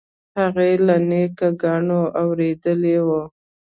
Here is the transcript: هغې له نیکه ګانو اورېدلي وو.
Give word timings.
هغې 0.39 0.71
له 0.85 0.95
نیکه 1.09 1.49
ګانو 1.61 2.01
اورېدلي 2.21 2.95
وو. 3.07 3.21